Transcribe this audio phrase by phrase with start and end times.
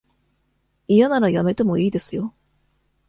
[0.87, 2.33] 嫌ならやめてもいいですよ。